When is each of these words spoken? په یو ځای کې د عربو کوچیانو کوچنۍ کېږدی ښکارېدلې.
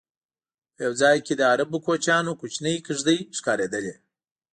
په 0.75 0.79
یو 0.85 0.93
ځای 1.01 1.17
کې 1.25 1.33
د 1.37 1.41
عربو 1.51 1.77
کوچیانو 1.85 2.37
کوچنۍ 2.41 2.75
کېږدی 2.85 3.17
ښکارېدلې. 3.37 3.93